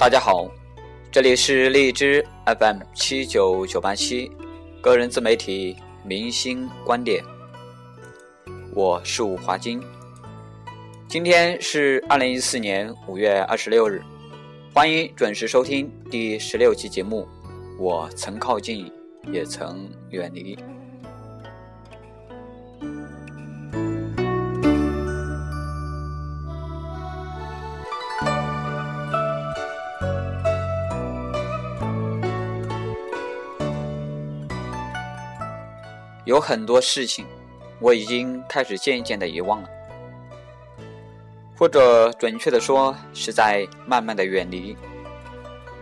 [0.00, 0.50] 大家好，
[1.12, 4.32] 这里是荔枝 FM 七九九八七，
[4.80, 7.22] 个人自媒体明星观点，
[8.74, 9.78] 我是武华金。
[11.06, 14.02] 今天是二零一四年五月二十六日，
[14.72, 17.28] 欢迎准时收听第十六期节目。
[17.78, 18.90] 我曾靠近，
[19.30, 20.58] 也曾远离。
[36.24, 37.24] 有很多事情，
[37.78, 39.68] 我已经开始渐渐的遗忘了，
[41.56, 44.76] 或者准确的说，是在慢慢的远离。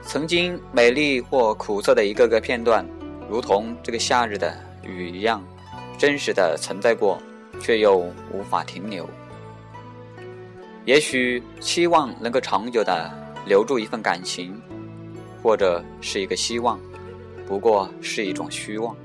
[0.03, 2.87] 曾经美丽或苦涩的一个个片段，
[3.29, 5.45] 如同这个夏日的雨一样，
[5.99, 7.21] 真实的存在过，
[7.61, 7.97] 却又
[8.33, 9.09] 无法停留。
[10.85, 13.11] 也许期望能够长久的
[13.45, 14.59] 留住一份感情，
[15.43, 16.81] 或者是一个希望，
[17.47, 18.97] 不过是一种虚妄。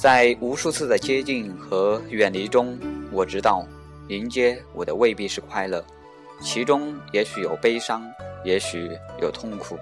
[0.00, 2.78] 在无数次的接近和远离中，
[3.12, 3.66] 我知道
[4.08, 5.84] 迎接我的未必是快乐，
[6.40, 8.02] 其中也许有悲伤，
[8.42, 8.90] 也许
[9.20, 9.78] 有痛苦，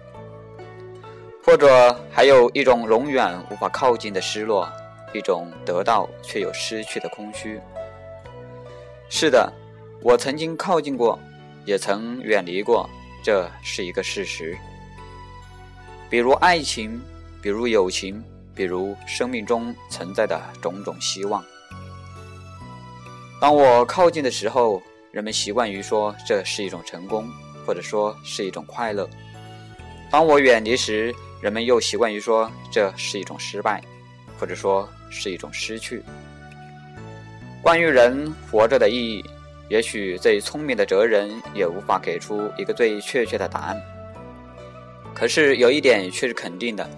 [1.45, 4.69] 或者还有一种永远无法靠近的失落，
[5.15, 7.61] 一种得到却又失去的空虚。
[9.09, 9.53] 是的，
[10.03, 11.17] 我曾经靠近过，
[11.65, 12.91] 也曾远离过，
[13.23, 14.59] 这是一个事实。
[16.11, 17.01] 比如爱情，
[17.41, 18.21] 比如友情。
[18.59, 21.45] 比如生命中存在的种种希望。
[23.41, 27.31] 当我靠近的时候，人们习惯于说这是一种成功，
[27.65, 29.09] 或者说是一种快乐；
[30.11, 33.81] 当我远离时，人们又习惯于说这是一种失败，
[34.41, 36.03] 或者说是一种失去。
[37.63, 39.25] 关于人活着的意义，
[39.69, 43.81] 也许最聪明的哲人也无法给出一个最确切的答案。
[45.15, 46.91] 可是有一点却是肯定的。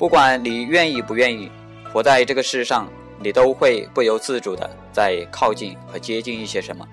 [0.00, 1.52] 不管你愿意不愿意，
[1.92, 2.88] 活在这个世上，
[3.18, 6.88] 你都会不由自主的在靠近和接近一些什么。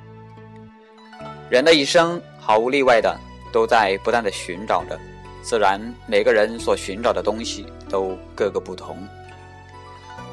[1.50, 3.18] 人的一生毫无例外的
[3.50, 5.00] 都在不断的寻找着，
[5.42, 8.98] 自然每个人所寻找的东西都各个不同。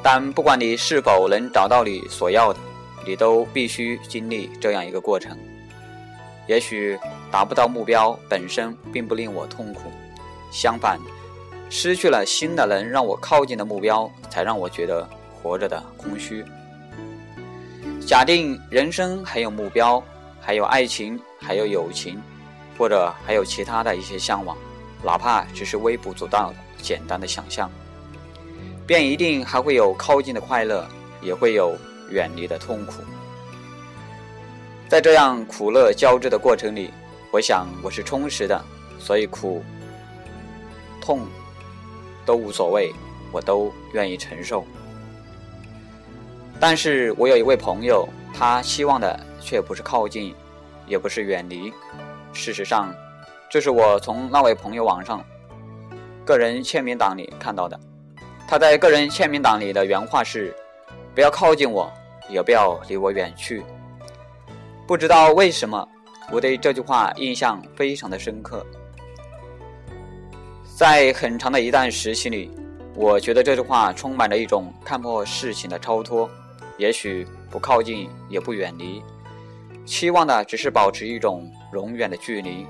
[0.03, 2.59] 但不管你是否能找到你所要的，
[3.07, 5.37] 你都必须经历这样一个过程。
[6.45, 6.99] 也许
[7.31, 9.83] 达不到目标本身并不令我痛苦，
[10.51, 10.99] 相反。
[11.69, 16.45] 失去了新的能让我靠近的目标，才让我觉得活着的空虚。
[18.05, 20.01] 假定人生还有目标，
[20.39, 22.21] 还有爱情，还有友情，
[22.77, 24.55] 或者还有其他的一些向往，
[25.03, 27.69] 哪怕只是微不足道的简单的想象，
[28.85, 30.87] 便一定还会有靠近的快乐，
[31.19, 31.75] 也会有
[32.11, 33.03] 远离的痛苦。
[34.87, 36.91] 在这样苦乐交织的过程里，
[37.31, 38.63] 我想我是充实的，
[38.99, 39.63] 所以苦、
[41.01, 41.27] 痛。
[42.25, 42.91] 都无所谓，
[43.31, 44.65] 我都愿意承受。
[46.59, 50.33] 但是我有一位朋友，他希望的却不是靠近，
[50.87, 51.71] 也不是远离。
[52.33, 52.93] 事实上，
[53.49, 55.23] 这是我从那位朋友网上
[56.25, 57.79] 个人签名档里看到的。
[58.47, 60.55] 他在个人签名档里的原话是
[61.15, 61.91] ：“不要靠近我，
[62.29, 63.63] 也不要离我远去。”
[64.87, 65.87] 不知道为什么，
[66.31, 68.65] 我对这句话印象非常的深刻。
[70.75, 72.51] 在很长的一段时期里，
[72.95, 76.29] 我觉得这句话充满了一种看破事情的超脱。
[76.77, 79.01] 也许不靠近，也不远离，
[79.85, 82.67] 期望的只是保持一种永远的距离。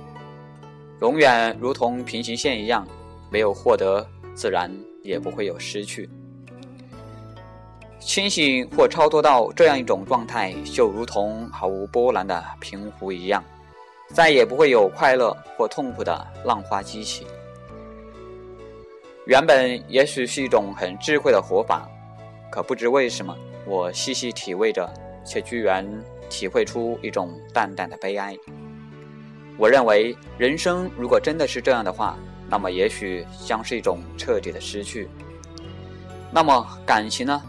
[1.02, 2.88] 永远如同平行线一样，
[3.32, 6.08] 没有获得，自然也不会有失去。
[8.00, 13.44] 清醒或超脱到这样一种状态，就如同毫无波澜的平湖一样，
[14.14, 17.26] 再也不会有快乐或痛苦的浪花激起。
[19.26, 21.90] 原本也许是一种很智慧的活法，
[22.52, 23.36] 可不知为什么，
[23.66, 24.88] 我细细体味着，
[25.26, 25.84] 却居然
[26.30, 28.38] 体会出一种淡淡的悲哀。
[29.58, 35.10] 我认为，人生如果真的是这样的话，那么也许将是一种彻底的失去。
[36.32, 37.42] 那么感情呢？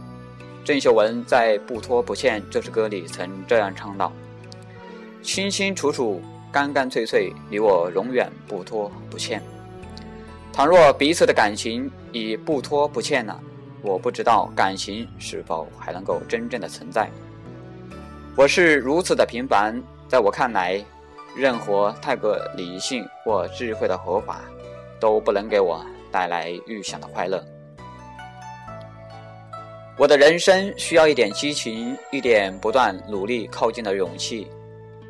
[0.64, 4.10] 郑秀文在《不拖不欠》这首歌里曾这样唱道
[5.22, 9.42] ：“清清楚楚，干干脆脆，你我永远不拖不欠。”
[10.56, 13.38] 倘若彼此的感情已不拖不欠了，
[13.82, 17.10] 我不知道感情是否还能够真正的存在。
[18.34, 20.82] 我是如此的平凡，在我看来，
[21.36, 24.40] 任何太过理性或智慧的活法，
[24.98, 27.44] 都不能给我带来预想的快乐。
[29.98, 34.46] 我的人生需要一点激情，一点不断努力靠近的勇气。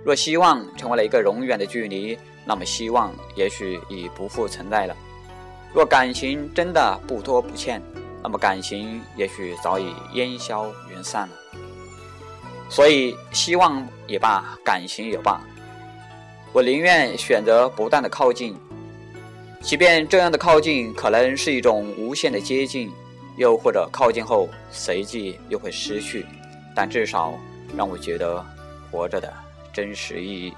[0.05, 4.97] 若希望成为了一个永远的距离，那么希望也许已不复存在了。
[5.75, 7.83] 若感情真的不拖不欠，
[8.23, 11.35] 那么感情也许早已烟消云散了。
[12.69, 15.41] 所以，希望也罢，感情也罢，
[16.53, 18.57] 我宁愿选择不断的靠近，
[19.61, 22.91] 即便这样的靠近可能是一种无限的接近，
[23.37, 26.27] 又或者靠近后随即又会失去，
[26.75, 27.35] 但至少
[27.77, 28.45] 让我觉得
[28.91, 29.33] 活着的
[29.73, 30.53] 真实意义。